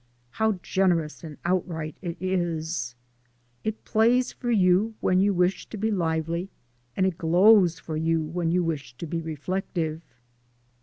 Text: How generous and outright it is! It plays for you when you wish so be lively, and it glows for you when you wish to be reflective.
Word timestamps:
How 0.31 0.53
generous 0.63 1.23
and 1.23 1.37
outright 1.45 1.95
it 2.01 2.17
is! 2.19 2.95
It 3.63 3.85
plays 3.85 4.33
for 4.33 4.49
you 4.49 4.95
when 4.99 5.19
you 5.19 5.31
wish 5.31 5.67
so 5.71 5.77
be 5.77 5.91
lively, 5.91 6.49
and 6.97 7.05
it 7.05 7.19
glows 7.19 7.77
for 7.77 7.95
you 7.97 8.19
when 8.23 8.49
you 8.49 8.63
wish 8.63 8.95
to 8.97 9.05
be 9.05 9.21
reflective. 9.21 10.01